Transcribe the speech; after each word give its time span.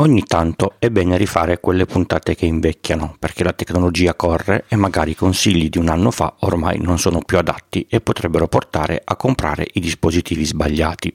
Ogni 0.00 0.22
tanto 0.22 0.76
è 0.78 0.88
bene 0.88 1.18
rifare 1.18 1.60
quelle 1.60 1.84
puntate 1.84 2.34
che 2.34 2.46
invecchiano, 2.46 3.16
perché 3.18 3.44
la 3.44 3.52
tecnologia 3.52 4.14
corre 4.14 4.64
e 4.66 4.74
magari 4.74 5.10
i 5.10 5.14
consigli 5.14 5.68
di 5.68 5.76
un 5.76 5.90
anno 5.90 6.10
fa 6.10 6.36
ormai 6.38 6.78
non 6.80 6.98
sono 6.98 7.20
più 7.20 7.36
adatti 7.36 7.86
e 7.86 8.00
potrebbero 8.00 8.48
portare 8.48 9.02
a 9.04 9.14
comprare 9.16 9.68
i 9.74 9.80
dispositivi 9.80 10.46
sbagliati. 10.46 11.12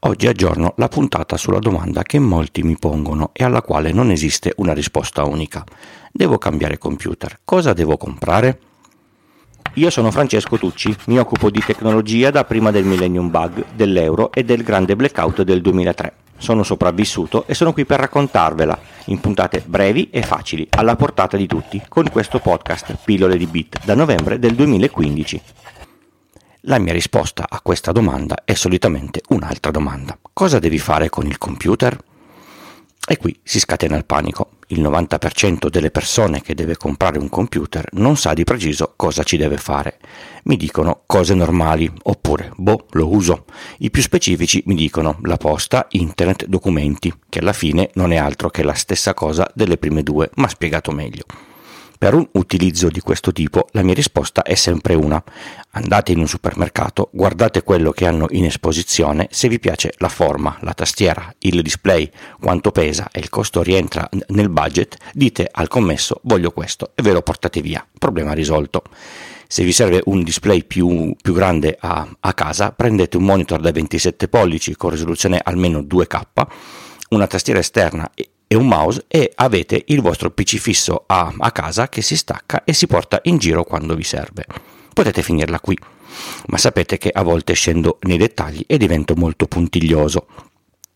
Oggi 0.00 0.28
aggiorno 0.28 0.74
la 0.76 0.86
puntata 0.86 1.36
sulla 1.36 1.58
domanda 1.58 2.04
che 2.04 2.20
molti 2.20 2.62
mi 2.62 2.76
pongono 2.78 3.30
e 3.32 3.42
alla 3.42 3.60
quale 3.60 3.90
non 3.90 4.12
esiste 4.12 4.52
una 4.58 4.72
risposta 4.72 5.24
unica. 5.24 5.64
Devo 6.12 6.38
cambiare 6.38 6.78
computer, 6.78 7.40
cosa 7.44 7.72
devo 7.72 7.96
comprare? 7.96 8.60
Io 9.74 9.90
sono 9.90 10.12
Francesco 10.12 10.58
Tucci, 10.58 10.94
mi 11.06 11.18
occupo 11.18 11.50
di 11.50 11.60
tecnologia 11.66 12.30
da 12.30 12.44
prima 12.44 12.70
del 12.70 12.84
Millennium 12.84 13.30
Bug, 13.30 13.64
dell'euro 13.74 14.30
e 14.30 14.44
del 14.44 14.62
grande 14.62 14.94
blackout 14.94 15.42
del 15.42 15.60
2003 15.60 16.14
sono 16.42 16.64
sopravvissuto 16.64 17.44
e 17.46 17.54
sono 17.54 17.72
qui 17.72 17.86
per 17.86 18.00
raccontarvela 18.00 18.78
in 19.06 19.20
puntate 19.20 19.62
brevi 19.64 20.10
e 20.10 20.22
facili, 20.22 20.66
alla 20.70 20.96
portata 20.96 21.36
di 21.36 21.46
tutti, 21.46 21.80
con 21.88 22.10
questo 22.10 22.40
podcast 22.40 22.96
Pillole 23.04 23.38
di 23.38 23.46
Bit 23.46 23.84
da 23.84 23.94
novembre 23.94 24.38
del 24.38 24.54
2015. 24.54 25.40
La 26.62 26.78
mia 26.78 26.92
risposta 26.92 27.46
a 27.48 27.60
questa 27.60 27.92
domanda 27.92 28.42
è 28.44 28.54
solitamente 28.54 29.22
un'altra 29.28 29.70
domanda. 29.70 30.18
Cosa 30.32 30.58
devi 30.58 30.78
fare 30.78 31.08
con 31.08 31.26
il 31.26 31.38
computer? 31.38 31.96
E 33.04 33.16
qui 33.16 33.36
si 33.42 33.58
scatena 33.58 33.96
il 33.96 34.04
panico. 34.04 34.50
Il 34.68 34.80
90% 34.80 35.68
delle 35.68 35.90
persone 35.90 36.40
che 36.40 36.54
deve 36.54 36.76
comprare 36.76 37.18
un 37.18 37.28
computer 37.28 37.84
non 37.94 38.16
sa 38.16 38.32
di 38.32 38.44
preciso 38.44 38.94
cosa 38.94 39.24
ci 39.24 39.36
deve 39.36 39.56
fare. 39.56 39.98
Mi 40.44 40.56
dicono 40.56 41.02
cose 41.04 41.34
normali, 41.34 41.92
oppure, 42.04 42.52
boh, 42.56 42.86
lo 42.92 43.12
uso. 43.12 43.44
I 43.78 43.90
più 43.90 44.02
specifici 44.02 44.62
mi 44.66 44.76
dicono 44.76 45.18
la 45.24 45.36
posta, 45.36 45.86
internet, 45.90 46.46
documenti, 46.46 47.12
che 47.28 47.40
alla 47.40 47.52
fine 47.52 47.90
non 47.94 48.12
è 48.12 48.16
altro 48.16 48.50
che 48.50 48.62
la 48.62 48.74
stessa 48.74 49.14
cosa 49.14 49.50
delle 49.52 49.78
prime 49.78 50.04
due, 50.04 50.30
ma 50.36 50.46
spiegato 50.46 50.92
meglio. 50.92 51.24
Per 52.02 52.14
un 52.14 52.26
utilizzo 52.32 52.88
di 52.88 52.98
questo 52.98 53.30
tipo 53.30 53.68
la 53.70 53.82
mia 53.82 53.94
risposta 53.94 54.42
è 54.42 54.56
sempre 54.56 54.94
una. 54.94 55.22
Andate 55.70 56.10
in 56.10 56.18
un 56.18 56.26
supermercato, 56.26 57.10
guardate 57.12 57.62
quello 57.62 57.92
che 57.92 58.06
hanno 58.06 58.26
in 58.30 58.44
esposizione, 58.44 59.28
se 59.30 59.46
vi 59.46 59.60
piace 59.60 59.92
la 59.98 60.08
forma, 60.08 60.58
la 60.62 60.74
tastiera, 60.74 61.32
il 61.38 61.62
display, 61.62 62.10
quanto 62.40 62.72
pesa 62.72 63.08
e 63.12 63.20
il 63.20 63.28
costo 63.28 63.62
rientra 63.62 64.08
nel 64.30 64.48
budget, 64.48 64.96
dite 65.12 65.48
al 65.48 65.68
commesso 65.68 66.18
voglio 66.24 66.50
questo 66.50 66.90
e 66.96 67.02
ve 67.02 67.12
lo 67.12 67.22
portate 67.22 67.60
via. 67.60 67.86
Problema 67.96 68.32
risolto. 68.32 68.82
Se 69.46 69.62
vi 69.62 69.70
serve 69.70 70.02
un 70.06 70.24
display 70.24 70.64
più, 70.64 71.14
più 71.22 71.32
grande 71.32 71.76
a, 71.78 72.04
a 72.18 72.34
casa, 72.34 72.72
prendete 72.72 73.16
un 73.16 73.22
monitor 73.22 73.60
da 73.60 73.70
27 73.70 74.26
pollici 74.26 74.74
con 74.74 74.90
risoluzione 74.90 75.40
almeno 75.40 75.78
2K, 75.78 76.20
una 77.10 77.28
tastiera 77.28 77.60
esterna 77.60 78.10
e 78.52 78.54
un 78.54 78.68
mouse 78.68 79.06
e 79.08 79.32
avete 79.34 79.82
il 79.86 80.02
vostro 80.02 80.30
PC 80.30 80.58
fisso 80.58 81.04
a, 81.06 81.32
a 81.38 81.50
casa 81.52 81.88
che 81.88 82.02
si 82.02 82.18
stacca 82.18 82.64
e 82.64 82.74
si 82.74 82.86
porta 82.86 83.18
in 83.24 83.38
giro 83.38 83.64
quando 83.64 83.94
vi 83.94 84.02
serve. 84.02 84.44
Potete 84.92 85.22
finirla 85.22 85.58
qui, 85.58 85.74
ma 86.48 86.58
sapete 86.58 86.98
che 86.98 87.08
a 87.08 87.22
volte 87.22 87.54
scendo 87.54 87.96
nei 88.02 88.18
dettagli 88.18 88.62
e 88.66 88.76
divento 88.76 89.14
molto 89.16 89.46
puntiglioso. 89.46 90.26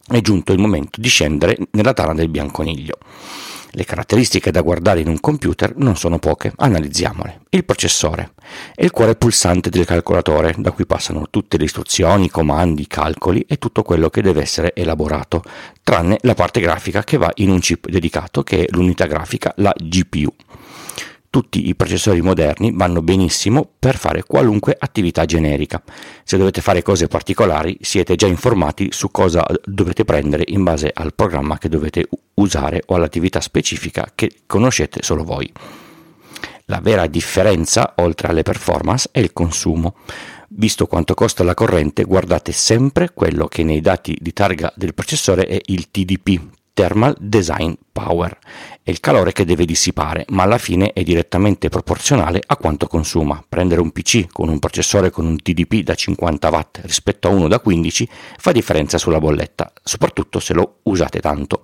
È 0.06 0.20
giunto 0.20 0.52
il 0.52 0.58
momento 0.58 1.00
di 1.00 1.08
scendere 1.08 1.56
nella 1.70 1.94
tana 1.94 2.12
del 2.12 2.28
bianconiglio. 2.28 2.98
Le 3.76 3.84
caratteristiche 3.84 4.50
da 4.50 4.62
guardare 4.62 5.00
in 5.00 5.08
un 5.08 5.20
computer 5.20 5.76
non 5.76 5.96
sono 5.96 6.18
poche, 6.18 6.50
analizziamole. 6.56 7.40
Il 7.50 7.66
processore 7.66 8.32
è 8.74 8.82
il 8.82 8.90
cuore 8.90 9.16
pulsante 9.16 9.68
del 9.68 9.84
calcolatore, 9.84 10.54
da 10.56 10.70
cui 10.70 10.86
passano 10.86 11.26
tutte 11.28 11.58
le 11.58 11.64
istruzioni, 11.64 12.30
comandi, 12.30 12.86
calcoli 12.86 13.44
e 13.46 13.58
tutto 13.58 13.82
quello 13.82 14.08
che 14.08 14.22
deve 14.22 14.40
essere 14.40 14.72
elaborato, 14.74 15.42
tranne 15.82 16.16
la 16.22 16.32
parte 16.32 16.60
grafica 16.60 17.04
che 17.04 17.18
va 17.18 17.30
in 17.34 17.50
un 17.50 17.58
chip 17.58 17.86
dedicato 17.86 18.42
che 18.42 18.64
è 18.64 18.66
l'unità 18.70 19.04
grafica, 19.04 19.52
la 19.56 19.74
GPU 19.76 20.32
tutti 21.36 21.68
i 21.68 21.74
processori 21.74 22.22
moderni 22.22 22.72
vanno 22.72 23.02
benissimo 23.02 23.68
per 23.78 23.98
fare 23.98 24.22
qualunque 24.22 24.74
attività 24.78 25.26
generica. 25.26 25.82
Se 26.24 26.38
dovete 26.38 26.62
fare 26.62 26.80
cose 26.80 27.08
particolari 27.08 27.76
siete 27.82 28.16
già 28.16 28.26
informati 28.26 28.88
su 28.90 29.10
cosa 29.10 29.44
dovete 29.62 30.06
prendere 30.06 30.44
in 30.46 30.62
base 30.62 30.90
al 30.94 31.12
programma 31.14 31.58
che 31.58 31.68
dovete 31.68 32.08
usare 32.36 32.84
o 32.86 32.94
all'attività 32.94 33.42
specifica 33.42 34.10
che 34.14 34.30
conoscete 34.46 35.02
solo 35.02 35.24
voi. 35.24 35.52
La 36.68 36.80
vera 36.80 37.06
differenza, 37.06 37.92
oltre 37.96 38.28
alle 38.28 38.42
performance, 38.42 39.10
è 39.12 39.18
il 39.18 39.34
consumo. 39.34 39.96
Visto 40.48 40.86
quanto 40.86 41.12
costa 41.12 41.44
la 41.44 41.52
corrente, 41.52 42.04
guardate 42.04 42.52
sempre 42.52 43.10
quello 43.12 43.46
che 43.46 43.62
nei 43.62 43.82
dati 43.82 44.16
di 44.18 44.32
targa 44.32 44.72
del 44.74 44.94
processore 44.94 45.44
è 45.44 45.60
il 45.66 45.90
TDP, 45.90 46.40
Thermal 46.76 47.16
Design 47.18 47.72
Power. 47.90 48.38
È 48.82 48.90
il 48.90 49.00
calore 49.00 49.32
che 49.32 49.46
deve 49.46 49.64
dissipare, 49.64 50.26
ma 50.28 50.42
alla 50.42 50.58
fine 50.58 50.92
è 50.92 51.02
direttamente 51.02 51.70
proporzionale 51.70 52.42
a 52.46 52.58
quanto 52.58 52.86
consuma. 52.86 53.42
Prendere 53.48 53.80
un 53.80 53.92
PC 53.92 54.26
con 54.30 54.50
un 54.50 54.58
processore 54.58 55.08
con 55.08 55.24
un 55.24 55.40
TDP 55.40 55.82
da 55.82 55.94
50 55.94 56.50
watt 56.50 56.80
rispetto 56.82 57.28
a 57.28 57.30
uno 57.30 57.48
da 57.48 57.60
15 57.60 58.06
fa 58.36 58.52
differenza 58.52 58.98
sulla 58.98 59.18
bolletta, 59.18 59.72
soprattutto 59.82 60.38
se 60.38 60.52
lo 60.52 60.80
usate 60.82 61.20
tanto. 61.20 61.62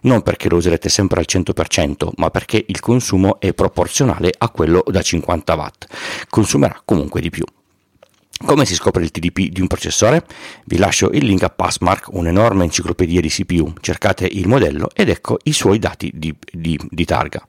Non 0.00 0.22
perché 0.22 0.48
lo 0.48 0.56
userete 0.56 0.88
sempre 0.88 1.20
al 1.20 1.26
100%, 1.28 2.12
ma 2.16 2.30
perché 2.30 2.64
il 2.66 2.80
consumo 2.80 3.38
è 3.40 3.52
proporzionale 3.52 4.32
a 4.38 4.48
quello 4.48 4.82
da 4.86 5.02
50 5.02 5.54
watt. 5.54 5.86
Consumerà 6.30 6.80
comunque 6.86 7.20
di 7.20 7.28
più. 7.28 7.44
Come 8.36 8.66
si 8.66 8.74
scopre 8.74 9.02
il 9.02 9.10
TDP 9.10 9.48
di 9.48 9.60
un 9.60 9.68
processore? 9.68 10.26
Vi 10.64 10.76
lascio 10.76 11.10
il 11.12 11.24
link 11.24 11.44
a 11.44 11.50
Passmark, 11.50 12.08
un'enorme 12.12 12.64
enciclopedia 12.64 13.20
di 13.20 13.28
CPU. 13.28 13.72
Cercate 13.80 14.26
il 14.26 14.48
modello 14.48 14.90
ed 14.92 15.08
ecco 15.08 15.38
i 15.44 15.52
suoi 15.52 15.78
dati 15.78 16.10
di, 16.12 16.34
di, 16.52 16.78
di, 16.90 17.04
targa. 17.04 17.46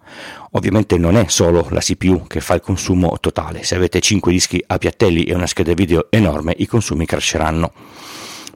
Ovviamente 0.51 0.97
non 0.97 1.17
è 1.17 1.25
solo 1.27 1.67
la 1.71 1.79
CPU 1.79 2.27
che 2.27 2.39
fa 2.39 2.53
il 2.53 2.61
consumo 2.61 3.17
totale. 3.19 3.63
Se 3.63 3.75
avete 3.75 3.99
5 3.99 4.31
dischi 4.31 4.63
a 4.65 4.77
piattelli 4.77 5.23
e 5.23 5.33
una 5.33 5.47
scheda 5.47 5.73
video 5.73 6.05
enorme, 6.11 6.53
i 6.55 6.67
consumi 6.67 7.05
cresceranno. 7.05 7.73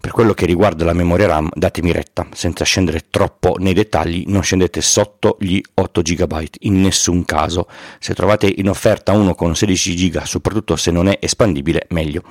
Per 0.02 0.12
quello 0.12 0.34
che 0.34 0.46
riguarda 0.46 0.86
la 0.86 0.94
memoria 0.94 1.28
RAM, 1.28 1.50
datemi 1.54 1.92
retta, 1.92 2.26
senza 2.32 2.64
scendere 2.64 3.08
troppo 3.10 3.56
nei 3.60 3.74
dettagli, 3.74 4.24
non 4.28 4.42
scendete 4.42 4.80
sotto 4.80 5.36
gli 5.42 5.62
8 5.74 6.02
GB 6.02 6.46
in 6.62 6.82
nessun 6.82 7.26
caso. 7.26 7.68
Se 8.00 8.14
trovate 8.14 8.52
in 8.56 8.70
offerta 8.70 9.12
uno 9.12 9.36
con 9.36 9.58
16 9.58 9.96
GB, 9.96 10.24
soprattutto 10.24 10.78
se 10.78 10.92
non 10.92 11.10
è 11.10 11.18
espandibile, 11.22 11.86
meglio. 11.90 12.24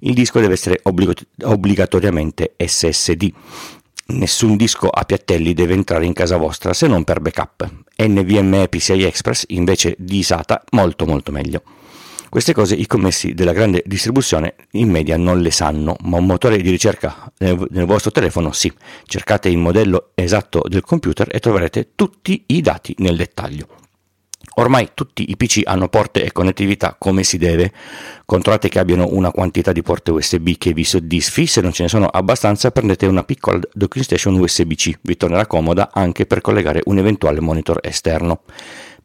Il 0.00 0.12
disco 0.12 0.40
deve 0.40 0.54
essere 0.54 0.80
obbligo- 0.82 1.12
obbligatoriamente 1.44 2.54
SSD. 2.56 3.32
Nessun 4.06 4.56
disco 4.56 4.88
a 4.88 5.04
piattelli 5.04 5.54
deve 5.54 5.74
entrare 5.74 6.04
in 6.04 6.12
casa 6.12 6.36
vostra 6.36 6.72
se 6.72 6.88
non 6.88 7.04
per 7.04 7.20
backup. 7.20 7.70
NVMe 7.96 8.68
PCI 8.68 9.04
Express 9.04 9.44
invece 9.48 9.94
di 9.98 10.22
SATA 10.24 10.64
molto 10.70 11.06
molto 11.06 11.30
meglio. 11.30 11.62
Queste 12.28 12.52
cose 12.52 12.74
i 12.74 12.86
commessi 12.86 13.32
della 13.32 13.52
grande 13.52 13.82
distribuzione 13.86 14.54
in 14.72 14.90
media 14.90 15.16
non 15.16 15.40
le 15.40 15.50
sanno, 15.50 15.96
ma 16.02 16.18
un 16.18 16.26
motore 16.26 16.58
di 16.58 16.68
ricerca 16.68 17.32
nel, 17.38 17.86
vostro 17.86 18.10
telefono 18.10 18.52
sì. 18.52 18.70
Cercate 19.04 19.48
il 19.48 19.56
modello 19.56 20.10
esatto 20.14 20.62
del 20.68 20.82
computer 20.82 21.26
e 21.30 21.40
troverete 21.40 21.92
tutti 21.94 22.44
i 22.48 22.60
dati 22.60 22.94
nel 22.98 23.16
dettaglio. 23.16 23.68
Ormai 24.56 24.90
tutti 24.92 25.30
i 25.30 25.36
PC 25.36 25.60
hanno 25.64 25.88
porte 25.88 26.22
e 26.24 26.32
connettività 26.32 26.96
come 26.98 27.22
si 27.22 27.38
deve. 27.38 27.72
Controllate 28.26 28.68
che 28.68 28.78
abbiano 28.78 29.06
una 29.10 29.30
quantità 29.30 29.72
di 29.72 29.82
porte 29.82 30.10
USB 30.10 30.50
che 30.58 30.72
vi 30.72 30.84
soddisfi. 30.84 31.46
Se 31.46 31.60
non 31.60 31.72
ce 31.72 31.84
ne 31.84 31.88
sono 31.88 32.06
abbastanza, 32.06 32.70
prendete 32.72 33.06
una 33.06 33.22
piccola 33.22 33.60
docking 33.72 34.04
station 34.04 34.34
USB-C. 34.34 34.98
Vi 35.00 35.16
tornerà 35.16 35.46
comoda 35.46 35.90
anche 35.92 36.26
per 36.26 36.40
collegare 36.40 36.82
un 36.86 36.98
eventuale 36.98 37.40
monitor 37.40 37.78
esterno. 37.82 38.42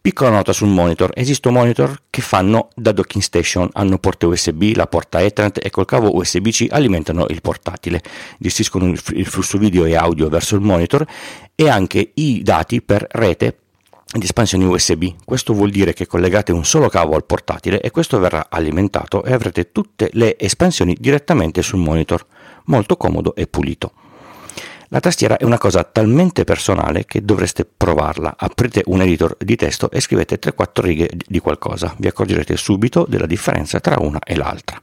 Piccola 0.03 0.31
nota 0.31 0.51
sul 0.51 0.67
monitor, 0.67 1.11
esistono 1.13 1.59
monitor 1.59 1.97
che 2.09 2.19
fanno 2.19 2.67
da 2.75 2.91
docking 2.91 3.23
station, 3.23 3.69
hanno 3.71 3.97
porte 3.99 4.25
USB, 4.25 4.73
la 4.75 4.85
porta 4.85 5.21
Ethernet 5.21 5.65
e 5.65 5.69
col 5.69 5.85
cavo 5.85 6.17
USB-C 6.17 6.67
alimentano 6.71 7.25
il 7.29 7.39
portatile, 7.39 8.01
gestiscono 8.37 8.89
il 8.89 9.25
flusso 9.25 9.57
video 9.57 9.85
e 9.85 9.95
audio 9.95 10.27
verso 10.27 10.55
il 10.55 10.61
monitor 10.61 11.05
e 11.55 11.69
anche 11.69 12.11
i 12.15 12.41
dati 12.43 12.81
per 12.81 13.07
rete 13.11 13.59
di 14.13 14.25
espansione 14.25 14.65
USB. 14.65 15.05
Questo 15.23 15.53
vuol 15.53 15.71
dire 15.71 15.93
che 15.93 16.05
collegate 16.05 16.51
un 16.51 16.65
solo 16.65 16.89
cavo 16.89 17.15
al 17.15 17.23
portatile 17.23 17.79
e 17.79 17.89
questo 17.89 18.19
verrà 18.19 18.47
alimentato 18.49 19.23
e 19.23 19.31
avrete 19.31 19.71
tutte 19.71 20.09
le 20.11 20.37
espansioni 20.37 20.97
direttamente 20.99 21.61
sul 21.61 21.79
monitor, 21.79 22.25
molto 22.65 22.97
comodo 22.97 23.35
e 23.35 23.47
pulito. 23.47 23.93
La 24.93 24.99
tastiera 24.99 25.37
è 25.37 25.43
una 25.43 25.57
cosa 25.57 25.83
talmente 25.83 26.43
personale 26.43 27.05
che 27.05 27.25
dovreste 27.25 27.65
provarla. 27.65 28.35
Aprite 28.37 28.83
un 28.85 29.01
editor 29.01 29.35
di 29.39 29.55
testo 29.55 29.89
e 29.89 29.99
scrivete 29.99 30.37
3-4 30.37 30.81
righe 30.81 31.09
di 31.27 31.39
qualcosa. 31.39 31.95
Vi 31.97 32.05
accorgerete 32.05 32.55
subito 32.55 33.03
della 33.09 33.25
differenza 33.25 33.79
tra 33.79 33.97
una 33.99 34.19
e 34.19 34.35
l'altra. 34.35 34.79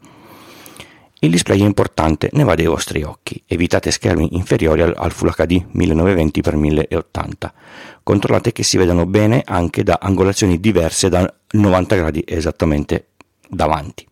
Il 1.20 1.30
display 1.30 1.60
è 1.60 1.64
importante, 1.64 2.28
ne 2.32 2.42
va 2.42 2.56
dei 2.56 2.66
vostri 2.66 3.04
occhi. 3.04 3.40
Evitate 3.46 3.92
schermi 3.92 4.34
inferiori 4.34 4.82
al, 4.82 4.94
al 4.96 5.12
Full 5.12 5.30
HD 5.30 5.64
1920x1080. 5.76 7.50
Controllate 8.02 8.50
che 8.50 8.64
si 8.64 8.78
vedano 8.78 9.06
bene 9.06 9.44
anche 9.46 9.84
da 9.84 10.00
angolazioni 10.02 10.58
diverse 10.58 11.08
da 11.08 11.32
90 11.52 11.94
gradi 11.94 12.24
esattamente 12.26 13.10
davanti. 13.48 14.08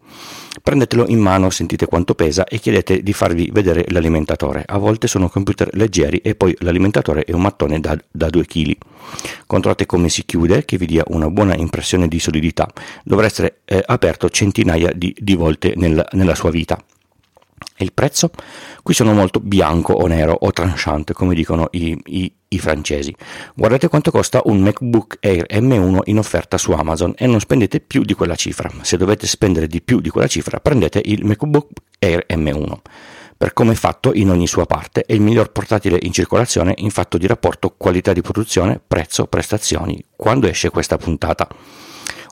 Prendetelo 0.63 1.07
in 1.09 1.21
mano, 1.21 1.51
sentite 1.51 1.87
quanto 1.87 2.15
pesa 2.15 2.45
e 2.45 2.59
chiedete 2.59 3.03
di 3.03 3.13
farvi 3.13 3.51
vedere 3.53 3.85
l'alimentatore. 3.89 4.65
A 4.67 4.79
volte 4.79 5.07
sono 5.07 5.29
computer 5.29 5.69
leggeri 5.73 6.19
e 6.19 6.35
poi 6.35 6.55
l'alimentatore 6.61 7.25
è 7.25 7.33
un 7.33 7.41
mattone 7.41 7.81
da, 7.81 7.97
da 8.11 8.29
2 8.29 8.47
kg. 8.47 8.77
Controllate 9.47 9.87
come 9.87 10.09
si 10.09 10.25
chiude, 10.25 10.65
che 10.65 10.77
vi 10.77 10.87
dia 10.87 11.05
una 11.09 11.31
buona 11.31 11.55
impressione 11.55 12.09
di 12.09 12.19
solidità. 12.19 12.69
Dovrà 13.05 13.27
essere 13.27 13.61
eh, 13.65 13.83
aperto 13.87 14.29
centinaia 14.29 14.93
di, 14.95 15.15
di 15.19 15.35
volte 15.35 15.75
nel, 15.77 16.07
nella 16.13 16.35
sua 16.35 16.51
vita. 16.51 16.79
E 17.81 17.85
il 17.85 17.93
prezzo? 17.93 18.33
Qui 18.83 18.93
sono 18.93 19.13
molto 19.13 19.39
bianco 19.39 19.93
o 19.93 20.09
nero 20.09 20.33
o 20.33 20.51
tranchant, 20.51 21.13
come 21.13 21.33
dicono 21.33 21.69
i, 21.71 21.97
i, 22.07 22.33
i, 22.49 22.59
francesi. 22.59 23.15
Guardate 23.55 23.87
quanto 23.87 24.11
costa 24.11 24.41
un 24.47 24.59
MacBook 24.59 25.19
Air 25.21 25.47
M1 25.49 26.01
in 26.07 26.19
offerta 26.19 26.59
su 26.59 26.73
Amazon 26.73 27.15
e 27.17 27.29
non 27.29 27.39
spendete 27.39 27.79
più 27.79 28.03
di 28.03 28.15
quella 28.15 28.35
cifra. 28.35 28.69
Se 28.83 28.97
dovete 28.97 29.29
spendere 29.29 29.69
di 29.69 29.81
più 29.81 30.01
di 30.01 30.09
quella 30.09 30.27
cifra, 30.27 30.59
prendete 30.59 31.01
il 31.05 31.25
MacBook 31.25 31.69
Air 32.01 32.27
M1. 32.31 32.79
Per 33.37 33.53
come 33.53 33.75
è 33.75 33.77
fatto 33.77 34.13
in 34.13 34.31
ogni 34.31 34.49
sua 34.49 34.67
parte, 34.67 35.03
è 35.03 35.13
il 35.13 35.21
miglior 35.21 35.53
portatile 35.53 36.01
in 36.03 36.11
circolazione 36.11 36.75
in 36.79 36.91
fatto 36.91 37.17
di 37.17 37.29
rapporto 37.29 37.73
qualità 37.77 38.13
di 38.13 38.23
produzione, 38.23 38.81
prezzo, 38.85 39.29
prestazioni, 39.29 40.03
quando 40.17 40.49
esce 40.49 40.71
questa 40.71 40.97
puntata. 40.97 41.47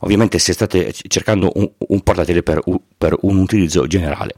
Ovviamente 0.00 0.40
se 0.40 0.52
state 0.52 0.92
cercando 0.92 1.52
un, 1.54 1.70
un 1.78 2.00
portatile 2.00 2.42
per, 2.42 2.60
per 2.98 3.16
un 3.20 3.38
utilizzo 3.38 3.86
generale. 3.86 4.34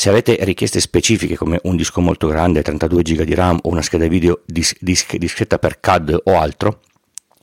Se 0.00 0.08
avete 0.08 0.38
richieste 0.40 0.80
specifiche 0.80 1.36
come 1.36 1.60
un 1.64 1.76
disco 1.76 2.00
molto 2.00 2.26
grande, 2.26 2.62
32 2.62 3.02
GB 3.02 3.20
di 3.20 3.34
RAM 3.34 3.58
o 3.60 3.68
una 3.68 3.82
scheda 3.82 4.08
video 4.08 4.40
dis- 4.46 4.74
dis- 4.80 5.18
discreta 5.18 5.58
per 5.58 5.78
CAD 5.78 6.22
o 6.24 6.38
altro, 6.38 6.80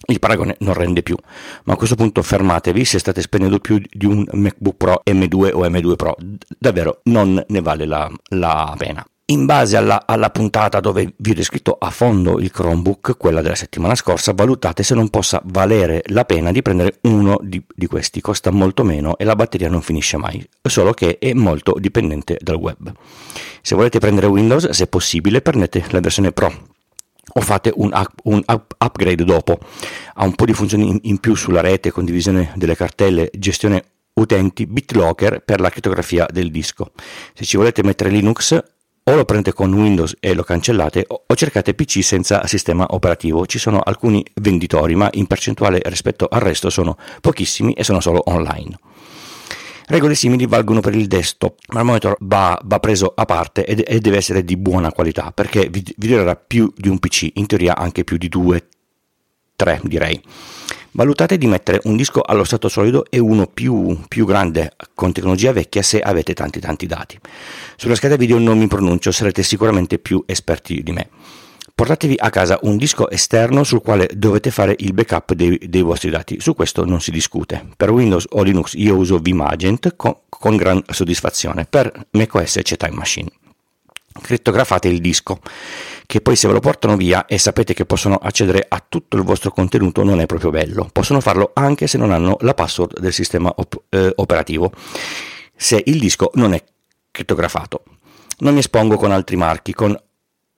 il 0.07 0.17
paragone 0.17 0.55
non 0.61 0.73
rende 0.73 1.03
più, 1.03 1.15
ma 1.65 1.73
a 1.73 1.75
questo 1.75 1.95
punto 1.95 2.23
fermatevi 2.23 2.83
se 2.83 2.97
state 2.97 3.21
spendendo 3.21 3.59
più 3.59 3.79
di 3.87 4.07
un 4.07 4.25
MacBook 4.31 4.75
Pro 4.75 5.03
M2 5.05 5.51
o 5.53 5.67
M2 5.67 5.95
Pro, 5.95 6.15
davvero 6.57 7.01
non 7.03 7.45
ne 7.47 7.61
vale 7.61 7.85
la, 7.85 8.11
la 8.29 8.73
pena 8.75 9.05
in 9.29 9.45
base 9.45 9.75
alla, 9.75 10.03
alla, 10.05 10.29
puntata 10.29 10.79
dove 10.79 11.13
vi 11.17 11.31
ho 11.31 11.33
descritto 11.33 11.75
a 11.77 11.89
fondo 11.89 12.39
il 12.39 12.51
Chromebook, 12.51 13.17
quella 13.17 13.41
della 13.41 13.55
settimana 13.55 13.93
scorsa, 13.95 14.31
valutate 14.33 14.83
se 14.83 14.95
non 14.95 15.09
possa 15.09 15.41
valere 15.45 16.01
la 16.07 16.23
pena 16.23 16.51
di 16.51 16.61
prendere 16.61 16.99
uno 17.01 17.37
di, 17.41 17.61
di, 17.75 17.87
questi. 17.87 18.21
Costa 18.21 18.51
molto 18.51 18.83
meno 18.83 19.17
e 19.17 19.25
la 19.25 19.35
batteria 19.35 19.67
non 19.67 19.81
finisce 19.81 20.15
mai, 20.15 20.47
solo 20.61 20.93
che 20.93 21.17
è 21.17 21.33
molto 21.33 21.75
dipendente 21.77 22.37
dal 22.39 22.55
web. 22.55 22.91
Se 23.61 23.75
volete 23.75 23.99
prendere 23.99 24.27
Windows, 24.27 24.69
se 24.69 24.87
possibile, 24.87 25.41
prendete 25.41 25.83
la 25.89 25.99
versione 25.99 26.31
Pro 26.31 26.75
o 27.33 27.41
fate 27.41 27.71
un, 27.75 27.91
un 28.23 28.41
up, 28.45 28.75
upgrade 28.77 29.25
dopo. 29.25 29.59
Ha 30.15 30.23
un 30.23 30.35
po' 30.35 30.45
di 30.45 30.53
funzioni 30.53 30.87
in, 30.87 30.99
in 31.03 31.17
più 31.19 31.35
sulla 31.35 31.59
rete, 31.59 31.91
condivisione 31.91 32.53
delle 32.55 32.77
cartelle, 32.77 33.29
gestione 33.37 33.83
utenti, 34.13 34.65
BitLocker 34.65 35.41
per 35.41 35.59
la 35.59 35.69
crittografia 35.69 36.25
del 36.31 36.49
disco. 36.49 36.91
Se 37.33 37.43
ci 37.43 37.57
volete 37.57 37.83
mettere 37.83 38.09
Linux, 38.09 38.57
o 39.09 39.15
lo 39.15 39.25
prendete 39.25 39.53
con 39.53 39.73
Windows 39.73 40.15
e 40.19 40.33
lo 40.33 40.43
cancellate 40.43 41.05
o 41.07 41.35
cercate 41.35 41.73
PC 41.73 42.03
senza 42.03 42.45
sistema 42.45 42.85
operativo. 42.89 43.45
Ci 43.45 43.57
sono 43.57 43.79
alcuni 43.79 44.25
venditori, 44.35 44.95
ma 44.95 45.09
in 45.13 45.27
percentuale 45.27 45.79
rispetto 45.85 46.27
al 46.29 46.41
resto 46.41 46.69
sono 46.69 46.97
pochissimi 47.21 47.73
e 47.73 47.83
sono 47.83 48.01
solo 48.01 48.21
online. 48.25 48.77
Regole 49.89 50.15
simili 50.15 50.45
valgono 50.45 50.81
per 50.81 50.93
il 50.93 51.07
desktop, 51.07 51.59
ma 51.69 51.79
il 51.79 51.85
monitor 51.85 52.17
va, 52.19 52.59
va 52.65 52.79
preso 52.79 53.13
a 53.15 53.23
parte 53.23 53.65
ed, 53.65 53.81
e 53.87 53.99
deve 53.99 54.17
essere 54.17 54.43
di 54.43 54.57
buona 54.57 54.91
qualità 54.91 55.31
perché 55.31 55.69
vi, 55.69 55.81
vi 55.95 56.07
durerà 56.07 56.35
più 56.35 56.71
di 56.75 56.89
un 56.89 56.99
PC, 56.99 57.29
in 57.35 57.45
teoria 57.45 57.77
anche 57.77 58.03
più 58.03 58.17
di 58.17 58.27
due, 58.27 58.67
tre 59.55 59.79
direi. 59.83 60.21
Valutate 60.91 61.37
di 61.37 61.47
mettere 61.47 61.81
un 61.83 61.95
disco 61.95 62.21
allo 62.21 62.43
stato 62.43 62.69
solido 62.69 63.05
e 63.09 63.19
uno 63.19 63.45
più, 63.45 63.99
più 64.07 64.25
grande 64.25 64.73
con 64.95 65.11
tecnologia 65.11 65.51
vecchia 65.51 65.81
se 65.81 65.99
avete 65.99 66.33
tanti 66.33 66.59
tanti 66.59 66.85
dati. 66.87 67.19
Sulla 67.75 67.95
scheda 67.95 68.15
video 68.15 68.39
non 68.39 68.57
mi 68.57 68.67
pronuncio, 68.67 69.11
sarete 69.11 69.43
sicuramente 69.43 69.99
più 69.99 70.23
esperti 70.25 70.81
di 70.81 70.91
me. 70.91 71.09
Portatevi 71.75 72.15
a 72.17 72.31
casa 72.31 72.57
un 72.63 72.75
disco 72.75 73.07
esterno 73.09 73.63
sul 73.63 73.83
quale 73.83 74.09
dovete 74.15 74.49
fare 74.49 74.75
il 74.79 74.93
backup 74.93 75.33
dei, 75.33 75.59
dei 75.69 75.83
vostri 75.83 76.09
dati, 76.09 76.39
su 76.39 76.55
questo 76.55 76.85
non 76.85 77.01
si 77.01 77.11
discute. 77.11 77.67
Per 77.77 77.91
Windows 77.91 78.25
o 78.29 78.41
Linux 78.41 78.73
io 78.73 78.95
uso 78.95 79.19
Vimagent 79.19 79.95
con, 79.95 80.15
con 80.27 80.55
gran 80.55 80.81
soddisfazione, 80.89 81.67
per 81.69 82.07
macOS 82.11 82.59
c'è 82.63 82.77
Time 82.77 82.95
Machine 82.95 83.29
crittografate 84.21 84.87
il 84.87 84.99
disco, 84.99 85.39
che 86.05 86.21
poi 86.21 86.35
se 86.35 86.47
ve 86.47 86.53
lo 86.53 86.59
portano 86.59 86.95
via 86.95 87.25
e 87.25 87.37
sapete 87.37 87.73
che 87.73 87.85
possono 87.85 88.15
accedere 88.15 88.65
a 88.67 88.83
tutto 88.87 89.17
il 89.17 89.23
vostro 89.23 89.51
contenuto 89.51 90.03
non 90.03 90.19
è 90.19 90.25
proprio 90.25 90.51
bello. 90.51 90.89
Possono 90.91 91.19
farlo 91.19 91.51
anche 91.53 91.87
se 91.87 91.97
non 91.97 92.11
hanno 92.11 92.37
la 92.41 92.53
password 92.53 92.99
del 92.99 93.13
sistema 93.13 93.51
op- 93.55 93.83
eh, 93.89 94.11
operativo, 94.15 94.71
se 95.55 95.81
il 95.85 95.99
disco 95.99 96.31
non 96.35 96.53
è 96.53 96.63
crittografato. 97.11 97.83
Non 98.39 98.53
mi 98.53 98.59
espongo 98.59 98.97
con 98.97 99.11
altri 99.11 99.35
marchi, 99.35 99.73
con 99.73 99.99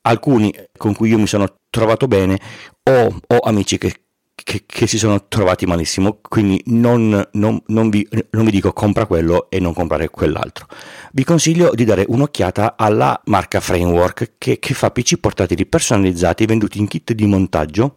alcuni 0.02 0.54
con 0.78 0.96
cui 0.96 1.10
io 1.10 1.18
mi 1.18 1.28
sono 1.28 1.56
trovato 1.70 2.08
bene 2.08 2.40
o 2.84 3.20
ho 3.26 3.38
amici 3.40 3.78
che 3.78 4.02
che, 4.44 4.64
che, 4.66 4.88
si 4.88 4.98
sono 4.98 5.28
trovati 5.28 5.66
malissimo, 5.66 6.20
quindi 6.22 6.62
non, 6.68 7.28
non, 7.34 7.62
non, 7.68 7.90
vi, 7.90 8.08
non, 8.32 8.46
vi, 8.46 8.52
dico 8.52 8.74
compra 8.74 9.06
quello 9.06 9.50
e 9.50 9.60
non 9.60 9.74
comprare 9.74 10.10
quell'altro. 10.10 10.68
Vi 11.12 11.24
consiglio 11.24 11.74
di 11.74 11.86
dare 11.86 12.06
un'occhiata 12.08 12.76
alla 12.78 13.20
marca 13.26 13.60
Framework 13.60 14.34
che, 14.38 14.60
che 14.60 14.74
fa 14.74 14.92
PC 14.92 15.18
portatili 15.18 15.66
personalizzati 15.66 16.46
venduti 16.46 16.80
in 16.80 16.88
kit 16.88 17.14
di 17.14 17.26
montaggio 17.26 17.96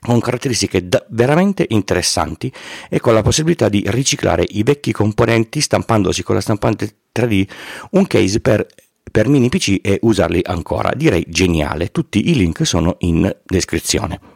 con 0.00 0.18
caratteristiche 0.20 0.88
veramente 1.08 1.66
interessanti 1.68 2.50
e 2.88 3.00
con 3.00 3.12
la 3.12 3.22
possibilità 3.22 3.68
di 3.68 3.84
riciclare 3.88 4.44
i 4.48 4.62
vecchi 4.62 4.92
componenti 4.92 5.60
stampandosi 5.60 6.22
con 6.22 6.34
la 6.34 6.40
stampante 6.40 6.96
3D 7.14 7.46
un 7.90 8.06
case 8.06 8.40
per, 8.40 8.66
per 9.10 9.28
mini 9.28 9.48
PC 9.48 9.80
e 9.82 9.98
usarli 10.02 10.40
ancora. 10.44 10.92
Direi 10.94 11.24
geniale, 11.28 11.90
tutti 11.90 12.30
i 12.30 12.34
link 12.34 12.64
sono 12.64 12.96
in 13.00 13.30
descrizione. 13.44 14.29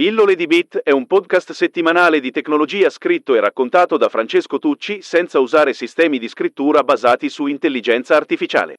Pillole 0.00 0.34
di 0.34 0.46
Bit 0.46 0.78
è 0.78 0.92
un 0.92 1.06
podcast 1.06 1.52
settimanale 1.52 2.20
di 2.20 2.30
tecnologia 2.30 2.88
scritto 2.88 3.34
e 3.34 3.40
raccontato 3.40 3.98
da 3.98 4.08
Francesco 4.08 4.58
Tucci 4.58 5.02
senza 5.02 5.40
usare 5.40 5.74
sistemi 5.74 6.18
di 6.18 6.26
scrittura 6.26 6.82
basati 6.82 7.28
su 7.28 7.44
intelligenza 7.44 8.16
artificiale. 8.16 8.76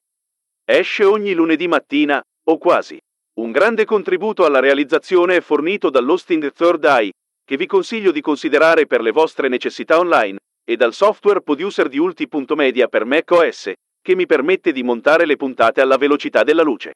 Esce 0.66 1.04
ogni 1.04 1.34
lunedì 1.34 1.68
mattina, 1.68 2.20
o 2.46 2.58
quasi. 2.58 2.98
Un 3.36 3.52
grande 3.52 3.86
contributo 3.86 4.46
alla 4.46 4.60
realizzazione 4.60 5.36
è 5.36 5.42
fornito 5.42 5.92
dall'hosting 5.92 6.52
Third 6.54 6.84
Eye, 6.86 7.12
che 7.46 7.56
vi 7.56 7.68
consiglio 7.68 8.12
di 8.12 8.22
considerare 8.22 8.88
per 8.88 9.02
le 9.02 9.12
vostre 9.12 9.48
necessità 9.48 10.00
online, 10.00 10.40
e 10.68 10.76
dal 10.76 10.96
software 10.96 11.44
producer 11.44 11.88
di 11.88 12.00
Ulti.media 12.00 12.88
per 12.88 13.06
macOS, 13.06 13.74
che 14.02 14.16
mi 14.16 14.26
permette 14.26 14.72
di 14.72 14.82
montare 14.82 15.28
le 15.28 15.36
puntate 15.36 15.82
alla 15.82 15.98
velocità 15.98 16.42
della 16.42 16.64
luce. 16.64 16.94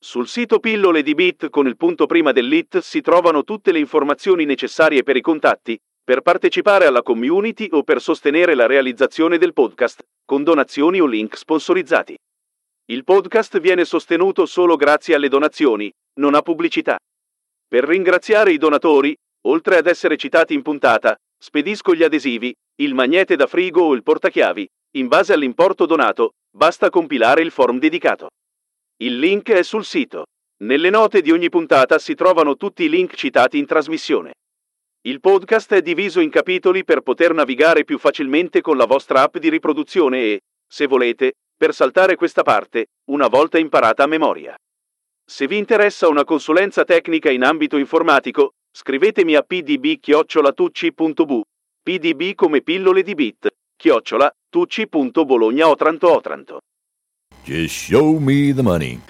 Sul 0.00 0.28
sito 0.28 0.60
Pillole 0.60 1.02
di 1.02 1.12
Bit 1.12 1.50
con 1.50 1.66
il 1.66 1.76
punto 1.76 2.06
prima 2.06 2.30
dell'IT 2.30 2.78
si 2.78 3.00
trovano 3.00 3.42
tutte 3.42 3.72
le 3.72 3.80
informazioni 3.80 4.44
necessarie 4.44 5.02
per 5.02 5.16
i 5.16 5.20
contatti, 5.20 5.76
per 6.04 6.20
partecipare 6.20 6.86
alla 6.86 7.02
community 7.02 7.68
o 7.72 7.82
per 7.82 8.00
sostenere 8.00 8.54
la 8.54 8.66
realizzazione 8.66 9.38
del 9.38 9.52
podcast, 9.52 10.04
con 10.24 10.44
donazioni 10.44 11.00
o 11.00 11.06
link 11.06 11.36
sponsorizzati. 11.36 12.16
Il 12.86 13.02
podcast 13.02 13.58
viene 13.58 13.84
sostenuto 13.84 14.46
solo 14.46 14.76
grazie 14.76 15.16
alle 15.16 15.28
donazioni, 15.28 15.92
non 16.20 16.36
a 16.36 16.42
pubblicità. 16.42 16.96
Per 17.66 17.82
ringraziare 17.82 18.52
i 18.52 18.56
donatori, 18.56 19.16
oltre 19.48 19.78
ad 19.78 19.88
essere 19.88 20.16
citati 20.16 20.54
in 20.54 20.62
puntata, 20.62 21.16
spedisco 21.36 21.92
gli 21.92 22.04
adesivi, 22.04 22.54
il 22.82 22.94
magnete 22.94 23.34
da 23.34 23.48
frigo 23.48 23.82
o 23.82 23.94
il 23.94 24.04
portachiavi. 24.04 24.66
In 24.92 25.08
base 25.08 25.32
all'importo 25.32 25.86
donato, 25.86 26.34
basta 26.56 26.88
compilare 26.88 27.42
il 27.42 27.50
form 27.50 27.80
dedicato. 27.80 28.28
Il 29.00 29.20
link 29.20 29.52
è 29.52 29.62
sul 29.62 29.84
sito. 29.84 30.24
Nelle 30.64 30.90
note 30.90 31.20
di 31.20 31.30
ogni 31.30 31.50
puntata 31.50 32.00
si 32.00 32.16
trovano 32.16 32.56
tutti 32.56 32.82
i 32.82 32.88
link 32.88 33.14
citati 33.14 33.56
in 33.56 33.64
trasmissione. 33.64 34.32
Il 35.02 35.20
podcast 35.20 35.72
è 35.74 35.82
diviso 35.82 36.18
in 36.18 36.30
capitoli 36.30 36.82
per 36.82 37.02
poter 37.02 37.32
navigare 37.32 37.84
più 37.84 37.96
facilmente 37.96 38.60
con 38.60 38.76
la 38.76 38.86
vostra 38.86 39.22
app 39.22 39.36
di 39.36 39.50
riproduzione 39.50 40.24
e, 40.24 40.40
se 40.68 40.88
volete, 40.88 41.34
per 41.56 41.72
saltare 41.72 42.16
questa 42.16 42.42
parte, 42.42 42.86
una 43.12 43.28
volta 43.28 43.56
imparata 43.56 44.02
a 44.02 44.08
memoria. 44.08 44.56
Se 45.24 45.46
vi 45.46 45.58
interessa 45.58 46.08
una 46.08 46.24
consulenza 46.24 46.82
tecnica 46.82 47.30
in 47.30 47.44
ambito 47.44 47.76
informatico, 47.76 48.54
scrivetemi 48.72 49.36
a 49.36 49.42
pdb-tucci.bu, 49.42 51.42
pdb 51.84 52.34
come 52.34 52.62
pillole 52.62 53.04
di 53.04 53.14
bit, 53.14 53.48
chiocciola, 53.76 54.28
tucci.bologna 54.48 55.68
Otranto 55.68 56.12
Otranto. 56.12 56.58
Just 57.48 57.88
show 57.88 58.18
me 58.18 58.52
the 58.52 58.60
money. 58.60 59.00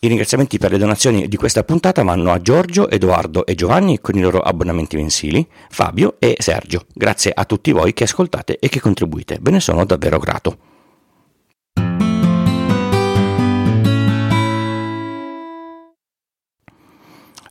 I 0.00 0.08
ringraziamenti 0.08 0.58
per 0.58 0.70
le 0.70 0.76
donazioni 0.76 1.28
di 1.28 1.36
questa 1.38 1.64
puntata 1.64 2.02
vanno 2.02 2.30
a 2.30 2.38
Giorgio, 2.38 2.90
Edoardo 2.90 3.46
e 3.46 3.54
Giovanni 3.54 4.00
con 4.02 4.18
i 4.18 4.20
loro 4.20 4.40
abbonamenti 4.40 4.96
mensili, 4.96 5.46
Fabio 5.70 6.16
e 6.18 6.36
Sergio. 6.40 6.84
Grazie 6.92 7.32
a 7.34 7.46
tutti 7.46 7.72
voi 7.72 7.94
che 7.94 8.04
ascoltate 8.04 8.58
e 8.58 8.68
che 8.68 8.80
contribuite, 8.80 9.38
ve 9.40 9.50
ne 9.52 9.60
sono 9.60 9.86
davvero 9.86 10.18
grato. 10.18 10.69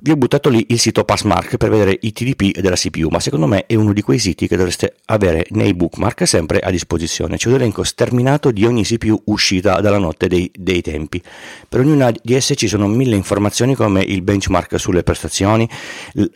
Vi 0.02 0.12
ho 0.12 0.16
buttato 0.16 0.50
lì 0.50 0.66
il 0.70 0.80
sito 0.80 1.04
Passmark 1.04 1.58
per 1.58 1.70
vedere 1.70 1.98
i 2.02 2.14
TDP 2.14 2.60
della 2.60 2.76
CPU, 2.76 3.10
ma 3.10 3.20
secondo 3.20 3.48
me 3.48 3.66
è 3.66 3.76
uno 3.76 3.92
di 3.92 4.02
quei 4.02 4.18
siti 4.20 4.48
che 4.48 4.56
dovreste 4.56 4.96
avere 5.06 5.46
nei 5.50 5.74
bookmark 5.74 6.26
sempre 6.28 6.60
a 6.60 6.72
disposizione. 6.72 7.38
C'è 7.38 7.50
un 7.50 7.56
elenco 7.56 7.84
sterminato 7.84 8.52
di 8.52 8.66
ogni 8.66 8.84
CPU 8.84 9.22
uscita 9.26 9.82
dalla 9.82 9.98
notte 9.98 10.28
dei, 10.28 10.50
dei 10.56 10.82
tempi. 10.82 11.22
Per 11.68 11.80
ognuna 11.82 12.12
di 12.12 12.34
esse 12.34 12.56
ci 12.56 12.68
sono 12.68 12.88
mille 12.88 13.16
informazioni 13.16 13.76
come 13.76 14.02
il 14.02 14.22
benchmark 14.22 14.80
sulle 14.80 15.04
prestazioni, 15.04 15.70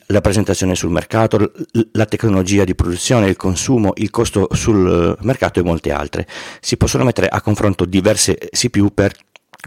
la 0.08 0.22
presentazione 0.22 0.75
sul 0.75 0.91
mercato, 0.91 1.51
la 1.91 2.05
tecnologia 2.05 2.65
di 2.65 2.75
produzione, 2.75 3.29
il 3.29 3.38
consumo, 3.38 3.93
il 3.96 4.10
costo 4.10 4.50
sul 4.51 5.17
mercato 5.22 5.60
e 5.60 5.63
molte 5.63 5.91
altre. 5.91 6.27
Si 6.60 6.75
possono 6.75 7.05
mettere 7.05 7.27
a 7.27 7.39
confronto 7.41 7.86
diverse 7.86 8.38
CPU 8.51 8.93
per 8.93 9.13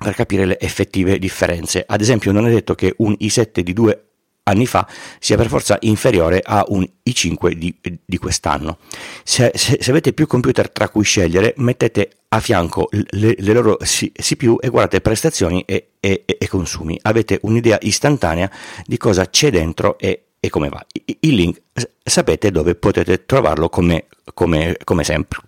per 0.01 0.15
capire 0.15 0.45
le 0.45 0.59
effettive 0.61 1.19
differenze. 1.19 1.85
Ad 1.87 2.01
esempio, 2.01 2.33
non 2.33 2.47
è 2.47 2.51
detto 2.51 2.75
che 2.75 2.95
un 2.99 3.17
i7 3.19 3.61
di 3.61 3.73
due 3.73 4.01
anni 4.49 4.67
fa 4.67 4.87
sia 5.19 5.37
per 5.37 5.49
forza 5.49 5.77
inferiore 5.81 6.41
a 6.45 6.65
un 6.69 6.87
i5 7.09 7.53
di, 7.53 7.75
di 8.05 8.19
quest'anno. 8.19 8.79
Se, 9.25 9.51
se, 9.55 9.79
se, 9.81 9.91
avete 9.91 10.13
più 10.13 10.27
computer 10.27 10.71
tra 10.71 10.89
cui 10.89 11.03
scegliere, 11.03 11.55
mettete 11.57 12.11
a 12.29 12.41
fianco 12.41 12.89
le, 12.91 13.35
le 13.39 13.53
loro 13.53 13.77
CPU 13.77 14.59
e 14.61 14.69
guardate 14.69 15.01
prestazioni 15.01 15.63
e, 15.67 15.93
e, 15.99 16.25
e, 16.27 16.49
consumi. 16.49 16.99
Avete 17.03 17.39
un'idea 17.43 17.79
istantanea 17.81 18.51
di 18.85 18.97
cosa 18.97 19.29
c'è 19.29 19.51
dentro 19.51 19.99
e, 19.99 20.27
e 20.39 20.49
come 20.49 20.69
va. 20.69 20.85
Il 21.21 21.35
link 21.35 21.63
sapete 22.05 22.51
dove 22.51 22.75
potete 22.75 23.25
trovarlo 23.25 23.69
come, 23.69 24.07
come, 24.35 24.77
come 24.85 25.05
sempre. 25.05 25.41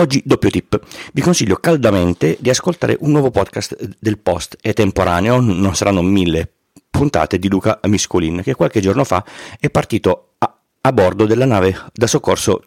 Oggi 0.00 0.22
doppio 0.24 0.48
tip. 0.48 0.80
Vi 1.12 1.20
consiglio 1.20 1.56
caldamente 1.56 2.36
di 2.38 2.50
ascoltare 2.50 2.96
un 3.00 3.10
nuovo 3.10 3.32
podcast 3.32 3.96
del 3.98 4.18
Post, 4.18 4.56
è 4.60 4.72
temporaneo, 4.72 5.40
non 5.40 5.74
saranno 5.74 6.02
mille 6.02 6.52
puntate 6.88 7.36
di 7.40 7.48
Luca 7.48 7.80
Miscolin, 7.82 8.42
che 8.42 8.54
qualche 8.54 8.80
giorno 8.80 9.02
fa 9.02 9.24
è 9.58 9.68
partito 9.70 10.34
a, 10.38 10.56
a 10.82 10.92
bordo 10.92 11.26
della 11.26 11.46
nave 11.46 11.76
da 11.92 12.06
soccorso 12.06 12.62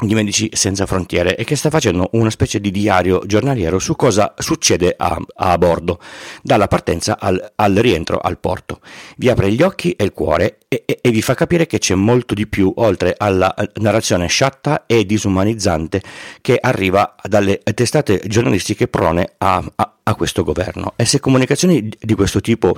di 0.00 0.14
Medici 0.14 0.48
Senza 0.52 0.86
Frontiere 0.86 1.36
e 1.36 1.44
che 1.44 1.56
sta 1.56 1.70
facendo 1.70 2.08
una 2.12 2.30
specie 2.30 2.60
di 2.60 2.70
diario 2.70 3.22
giornaliero 3.26 3.78
su 3.78 3.96
cosa 3.96 4.34
succede 4.38 4.94
a, 4.96 5.18
a 5.34 5.58
bordo, 5.58 6.00
dalla 6.42 6.68
partenza 6.68 7.18
al, 7.18 7.52
al, 7.56 7.74
rientro 7.74 8.18
al 8.18 8.38
porto. 8.38 8.80
Vi 9.16 9.28
apre 9.28 9.52
gli 9.52 9.62
occhi 9.62 9.92
e 9.92 10.04
il 10.04 10.12
cuore 10.12 10.58
e, 10.68 10.84
e, 10.86 10.98
e, 11.02 11.10
vi 11.10 11.22
fa 11.22 11.34
capire 11.34 11.66
che 11.66 11.78
c'è 11.78 11.94
molto 11.94 12.34
di 12.34 12.46
più 12.46 12.72
oltre 12.76 13.14
alla 13.16 13.54
narrazione 13.74 14.26
sciatta 14.26 14.84
e 14.86 15.04
disumanizzante 15.04 16.02
che 16.40 16.58
arriva 16.60 17.14
dalle 17.22 17.60
testate 17.74 18.22
giornalistiche 18.26 18.88
prone 18.88 19.34
a, 19.38 19.62
a, 19.74 19.94
a 20.02 20.14
questo 20.14 20.42
governo. 20.42 20.94
E 20.96 21.04
se 21.04 21.20
comunicazioni 21.20 21.90
di 21.98 22.14
questo 22.14 22.40
tipo 22.40 22.74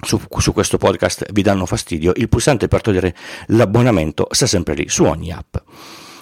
su, 0.00 0.20
su, 0.38 0.52
questo 0.52 0.78
podcast 0.78 1.32
vi 1.32 1.42
danno 1.42 1.66
fastidio, 1.66 2.12
il 2.16 2.28
pulsante 2.28 2.68
per 2.68 2.82
togliere 2.82 3.14
l'abbonamento 3.46 4.28
sta 4.30 4.46
sempre 4.46 4.74
lì 4.74 4.88
su 4.88 5.04
ogni 5.04 5.32
app. 5.32 5.56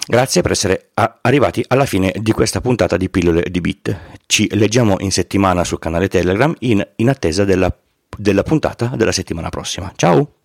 Grazie 0.09 0.41
per 0.41 0.51
essere 0.51 0.91
arrivati 0.93 1.63
alla 1.67 1.85
fine 1.85 2.13
di 2.15 2.31
questa 2.31 2.61
puntata 2.61 2.95
di 2.95 3.09
Pillole 3.09 3.43
di 3.49 3.59
Bit. 3.59 3.99
Ci 4.25 4.47
leggiamo 4.55 4.95
in 4.99 5.11
settimana 5.11 5.65
sul 5.65 5.79
canale 5.79 6.07
Telegram 6.07 6.55
in, 6.59 6.85
in 6.95 7.09
attesa 7.09 7.43
della, 7.43 7.75
della 8.17 8.43
puntata 8.43 8.93
della 8.95 9.11
settimana 9.11 9.49
prossima. 9.49 9.91
Ciao! 9.97 10.36